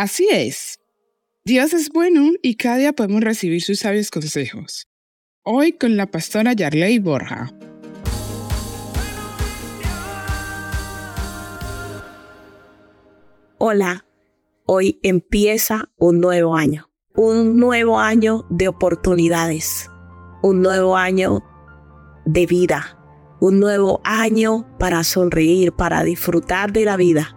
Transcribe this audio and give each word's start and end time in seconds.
Así 0.00 0.26
es. 0.32 0.80
Dios 1.44 1.74
es 1.74 1.90
bueno 1.90 2.30
y 2.42 2.56
cada 2.56 2.78
día 2.78 2.94
podemos 2.94 3.20
recibir 3.20 3.60
sus 3.60 3.80
sabios 3.80 4.10
consejos. 4.10 4.88
Hoy 5.42 5.72
con 5.72 5.98
la 5.98 6.06
pastora 6.06 6.54
Yarley 6.54 6.98
Borja. 7.00 7.50
Hola, 13.58 14.06
hoy 14.64 14.98
empieza 15.02 15.90
un 15.98 16.20
nuevo 16.20 16.56
año, 16.56 16.90
un 17.14 17.58
nuevo 17.58 17.98
año 17.98 18.46
de 18.48 18.68
oportunidades, 18.68 19.90
un 20.42 20.62
nuevo 20.62 20.96
año 20.96 21.44
de 22.24 22.46
vida, 22.46 22.98
un 23.38 23.60
nuevo 23.60 24.00
año 24.04 24.66
para 24.78 25.04
sonreír, 25.04 25.72
para 25.72 26.04
disfrutar 26.04 26.72
de 26.72 26.86
la 26.86 26.96
vida, 26.96 27.36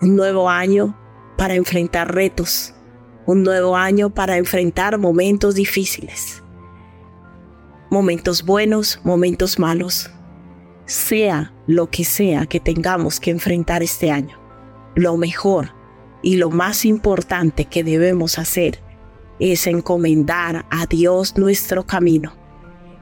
un 0.00 0.14
nuevo 0.14 0.48
año 0.48 0.96
para 1.38 1.54
enfrentar 1.54 2.14
retos, 2.14 2.74
un 3.24 3.42
nuevo 3.42 3.76
año 3.76 4.10
para 4.10 4.36
enfrentar 4.36 4.98
momentos 4.98 5.54
difíciles, 5.54 6.42
momentos 7.90 8.44
buenos, 8.44 9.00
momentos 9.04 9.58
malos, 9.58 10.10
sea 10.84 11.54
lo 11.66 11.88
que 11.88 12.04
sea 12.04 12.44
que 12.44 12.60
tengamos 12.60 13.20
que 13.20 13.30
enfrentar 13.30 13.82
este 13.82 14.10
año 14.10 14.38
lo 14.98 15.16
mejor 15.16 15.70
y 16.22 16.36
lo 16.36 16.50
más 16.50 16.84
importante 16.84 17.66
que 17.66 17.84
debemos 17.84 18.38
hacer 18.38 18.80
es 19.38 19.66
encomendar 19.68 20.66
a 20.70 20.86
Dios 20.86 21.38
nuestro 21.38 21.86
camino, 21.86 22.34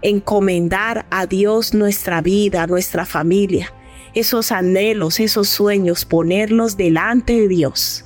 encomendar 0.02 1.06
a 1.10 1.26
Dios 1.26 1.72
nuestra 1.72 2.20
vida, 2.20 2.66
nuestra 2.66 3.06
familia, 3.06 3.72
esos 4.14 4.52
anhelos, 4.52 5.18
esos 5.20 5.48
sueños, 5.48 6.04
ponerlos 6.04 6.76
delante 6.76 7.40
de 7.40 7.48
Dios, 7.48 8.04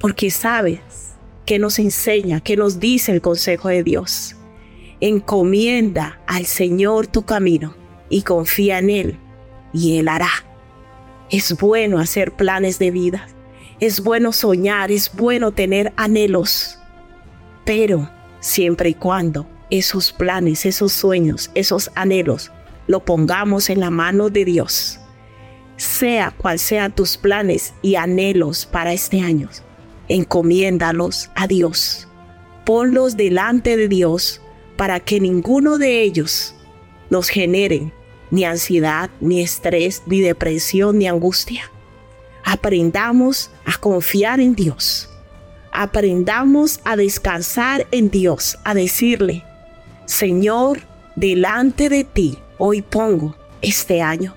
porque 0.00 0.30
sabes 0.30 0.80
que 1.44 1.58
nos 1.58 1.78
enseña, 1.78 2.40
que 2.40 2.56
nos 2.56 2.80
dice 2.80 3.12
el 3.12 3.20
consejo 3.20 3.68
de 3.68 3.82
Dios. 3.82 4.34
Encomienda 5.00 6.20
al 6.26 6.46
Señor 6.46 7.06
tu 7.06 7.24
camino 7.24 7.74
y 8.08 8.22
confía 8.22 8.78
en 8.78 8.90
Él, 8.90 9.18
y 9.72 9.98
Él 9.98 10.08
hará. 10.08 10.30
Es 11.30 11.56
bueno 11.56 11.98
hacer 11.98 12.32
planes 12.32 12.78
de 12.78 12.90
vida. 12.90 13.28
Es 13.78 14.02
bueno 14.02 14.32
soñar, 14.32 14.90
es 14.90 15.10
bueno 15.14 15.52
tener 15.52 15.92
anhelos. 15.96 16.78
Pero 17.64 18.10
siempre 18.40 18.90
y 18.90 18.94
cuando 18.94 19.46
esos 19.70 20.12
planes, 20.12 20.66
esos 20.66 20.92
sueños, 20.92 21.50
esos 21.54 21.90
anhelos, 21.94 22.50
lo 22.86 23.04
pongamos 23.04 23.70
en 23.70 23.80
la 23.80 23.90
mano 23.90 24.28
de 24.28 24.44
Dios. 24.44 24.98
Sea 25.76 26.32
cual 26.32 26.58
sean 26.58 26.94
tus 26.94 27.16
planes 27.16 27.72
y 27.80 27.94
anhelos 27.94 28.66
para 28.66 28.92
este 28.92 29.20
año, 29.20 29.48
encomiéndalos 30.10 31.30
a 31.34 31.46
Dios. 31.46 32.06
Ponlos 32.66 33.16
delante 33.16 33.76
de 33.76 33.88
Dios 33.88 34.42
para 34.76 35.00
que 35.00 35.20
ninguno 35.20 35.78
de 35.78 36.02
ellos 36.02 36.54
nos 37.08 37.28
genere 37.28 37.92
ni 38.30 38.44
ansiedad, 38.44 39.10
ni 39.20 39.40
estrés, 39.40 40.02
ni 40.06 40.20
depresión, 40.20 40.98
ni 40.98 41.06
angustia. 41.06 41.70
Aprendamos 42.44 43.50
a 43.64 43.78
confiar 43.78 44.40
en 44.40 44.54
Dios. 44.54 45.08
Aprendamos 45.72 46.80
a 46.84 46.96
descansar 46.96 47.86
en 47.90 48.10
Dios, 48.10 48.58
a 48.64 48.74
decirle, 48.74 49.44
Señor, 50.06 50.80
delante 51.16 51.88
de 51.88 52.04
ti 52.04 52.38
hoy 52.58 52.82
pongo 52.82 53.36
este 53.62 54.02
año. 54.02 54.34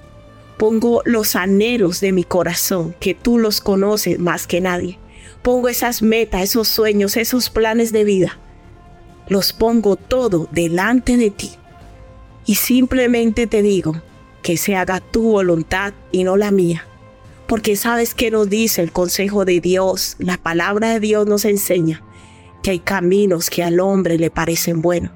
Pongo 0.57 1.01
los 1.05 1.35
anhelos 1.35 1.99
de 1.99 2.11
mi 2.11 2.23
corazón, 2.23 2.95
que 2.99 3.15
tú 3.15 3.39
los 3.39 3.59
conoces 3.59 4.19
más 4.19 4.45
que 4.45 4.61
nadie. 4.61 4.99
Pongo 5.41 5.69
esas 5.69 6.01
metas, 6.01 6.41
esos 6.41 6.67
sueños, 6.67 7.17
esos 7.17 7.49
planes 7.49 7.91
de 7.91 8.03
vida. 8.03 8.39
Los 9.27 9.53
pongo 9.53 9.95
todo 9.95 10.47
delante 10.51 11.17
de 11.17 11.29
ti 11.29 11.51
y 12.45 12.55
simplemente 12.55 13.47
te 13.47 13.61
digo 13.61 14.01
que 14.41 14.57
se 14.57 14.75
haga 14.75 14.99
tu 14.99 15.23
voluntad 15.23 15.93
y 16.11 16.23
no 16.23 16.35
la 16.35 16.51
mía. 16.51 16.85
Porque 17.47 17.75
sabes 17.75 18.13
que 18.13 18.31
nos 18.31 18.49
dice 18.49 18.81
el 18.81 18.91
consejo 18.91 19.45
de 19.45 19.59
Dios, 19.61 20.15
la 20.19 20.37
palabra 20.37 20.93
de 20.93 20.99
Dios 20.99 21.27
nos 21.27 21.45
enseña 21.45 22.03
que 22.61 22.71
hay 22.71 22.79
caminos 22.79 23.49
que 23.49 23.63
al 23.63 23.79
hombre 23.79 24.17
le 24.17 24.29
parecen 24.29 24.81
buenos, 24.81 25.11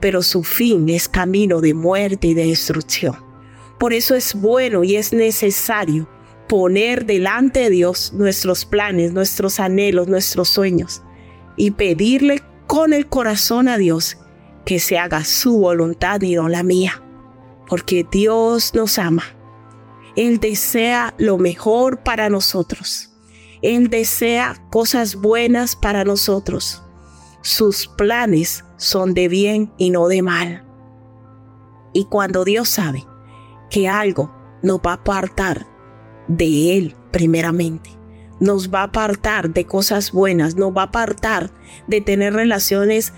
pero 0.00 0.22
su 0.22 0.44
fin 0.44 0.88
es 0.88 1.08
camino 1.08 1.60
de 1.60 1.74
muerte 1.74 2.28
y 2.28 2.34
de 2.34 2.46
destrucción. 2.46 3.16
Por 3.78 3.92
eso 3.92 4.14
es 4.14 4.34
bueno 4.34 4.84
y 4.84 4.96
es 4.96 5.12
necesario 5.12 6.08
poner 6.48 7.06
delante 7.06 7.60
de 7.60 7.70
Dios 7.70 8.12
nuestros 8.12 8.64
planes, 8.64 9.12
nuestros 9.12 9.60
anhelos, 9.60 10.08
nuestros 10.08 10.48
sueños 10.48 11.02
y 11.56 11.72
pedirle 11.72 12.42
con 12.66 12.92
el 12.92 13.06
corazón 13.08 13.68
a 13.68 13.78
Dios 13.78 14.18
que 14.64 14.78
se 14.78 14.98
haga 14.98 15.24
su 15.24 15.58
voluntad 15.58 16.20
y 16.22 16.34
no 16.34 16.48
la 16.48 16.62
mía, 16.62 17.02
porque 17.68 18.06
Dios 18.10 18.74
nos 18.74 18.98
ama. 18.98 19.24
Él 20.16 20.40
desea 20.40 21.14
lo 21.18 21.38
mejor 21.38 22.02
para 22.02 22.28
nosotros. 22.28 23.10
Él 23.62 23.88
desea 23.90 24.62
cosas 24.70 25.16
buenas 25.16 25.74
para 25.76 26.04
nosotros. 26.04 26.82
Sus 27.42 27.88
planes 27.88 28.64
son 28.76 29.12
de 29.14 29.28
bien 29.28 29.72
y 29.76 29.90
no 29.90 30.08
de 30.08 30.22
mal. 30.22 30.64
Y 31.92 32.04
cuando 32.06 32.44
Dios 32.44 32.68
sabe 32.68 33.04
que 33.70 33.88
algo 33.88 34.34
nos 34.62 34.78
va 34.78 34.92
a 34.92 34.94
apartar 34.94 35.73
de 36.28 36.76
Él 36.76 36.96
primeramente, 37.10 37.90
nos 38.40 38.72
va 38.72 38.80
a 38.80 38.84
apartar 38.84 39.50
de 39.50 39.64
cosas 39.64 40.12
buenas, 40.12 40.56
nos 40.56 40.76
va 40.76 40.82
a 40.82 40.86
apartar 40.86 41.50
de 41.86 42.00
tener 42.00 42.34
relaciones 42.34 43.12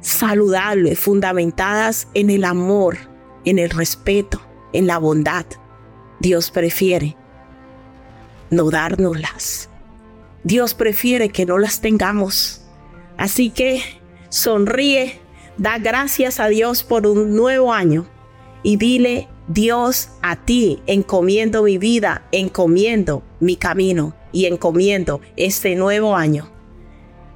saludables, 0.00 0.98
fundamentadas 0.98 2.08
en 2.14 2.30
el 2.30 2.44
amor, 2.44 2.96
en 3.44 3.58
el 3.58 3.70
respeto, 3.70 4.40
en 4.72 4.86
la 4.86 4.98
bondad. 4.98 5.46
Dios 6.20 6.50
prefiere 6.50 7.16
no 8.50 8.70
dárnoslas. 8.70 9.68
Dios 10.44 10.74
prefiere 10.74 11.30
que 11.30 11.46
no 11.46 11.58
las 11.58 11.80
tengamos. 11.80 12.62
Así 13.16 13.50
que 13.50 13.82
sonríe, 14.28 15.18
da 15.56 15.78
gracias 15.78 16.38
a 16.40 16.48
Dios 16.48 16.84
por 16.84 17.06
un 17.06 17.34
nuevo 17.34 17.72
año 17.72 18.06
y 18.62 18.76
dile, 18.76 19.28
Dios, 19.48 20.08
a 20.22 20.34
ti 20.44 20.82
encomiendo 20.88 21.62
mi 21.62 21.78
vida, 21.78 22.26
encomiendo 22.32 23.22
mi 23.38 23.54
camino 23.54 24.16
y 24.32 24.46
encomiendo 24.46 25.20
este 25.36 25.76
nuevo 25.76 26.16
año. 26.16 26.50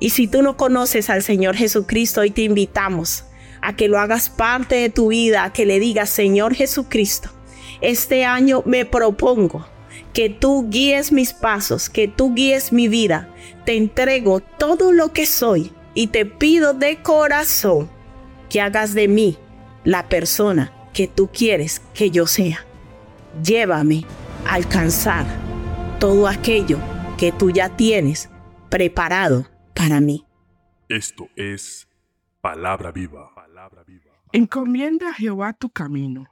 Y 0.00 0.10
si 0.10 0.26
tú 0.26 0.42
no 0.42 0.56
conoces 0.56 1.08
al 1.08 1.22
Señor 1.22 1.54
Jesucristo, 1.54 2.22
hoy 2.22 2.30
te 2.32 2.42
invitamos 2.42 3.26
a 3.62 3.76
que 3.76 3.86
lo 3.86 3.98
hagas 4.00 4.28
parte 4.28 4.74
de 4.76 4.90
tu 4.90 5.08
vida, 5.08 5.44
a 5.44 5.52
que 5.52 5.66
le 5.66 5.78
digas, 5.78 6.10
Señor 6.10 6.54
Jesucristo, 6.54 7.30
este 7.80 8.24
año 8.24 8.64
me 8.66 8.84
propongo 8.84 9.66
que 10.12 10.30
tú 10.30 10.68
guíes 10.68 11.12
mis 11.12 11.32
pasos, 11.32 11.88
que 11.88 12.08
tú 12.08 12.34
guíes 12.34 12.72
mi 12.72 12.88
vida. 12.88 13.32
Te 13.64 13.76
entrego 13.76 14.40
todo 14.40 14.92
lo 14.92 15.12
que 15.12 15.26
soy 15.26 15.70
y 15.94 16.08
te 16.08 16.26
pido 16.26 16.74
de 16.74 17.02
corazón 17.02 17.88
que 18.48 18.60
hagas 18.60 18.94
de 18.94 19.06
mí 19.06 19.38
la 19.84 20.08
persona 20.08 20.72
que 20.92 21.08
tú 21.08 21.28
quieres 21.32 21.80
que 21.94 22.10
yo 22.10 22.26
sea. 22.26 22.64
Llévame 23.42 24.04
a 24.46 24.54
alcanzar 24.54 25.26
todo 25.98 26.26
aquello 26.26 26.78
que 27.18 27.32
tú 27.32 27.50
ya 27.50 27.76
tienes 27.76 28.30
preparado 28.68 29.46
para 29.74 30.00
mí. 30.00 30.24
Esto 30.88 31.28
es 31.36 31.88
palabra 32.40 32.90
viva. 32.90 33.34
Palabra 33.34 33.84
viva. 33.84 34.10
Encomienda 34.32 35.10
a 35.10 35.14
Jehová 35.14 35.52
tu 35.52 35.70
camino 35.70 36.26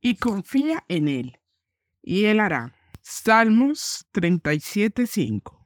y 0.00 0.16
confía 0.16 0.84
en 0.88 1.08
él, 1.08 1.38
y 2.02 2.24
él 2.24 2.40
hará. 2.40 2.74
Salmos 3.00 4.06
37:5 4.12 5.61